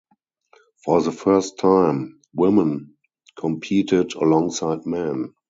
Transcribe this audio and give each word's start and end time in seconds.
For 0.83 1.03
the 1.03 1.11
first 1.11 1.59
time, 1.59 2.21
women 2.33 2.95
competed 3.37 4.15
alongside 4.15 4.87
men. 4.87 5.35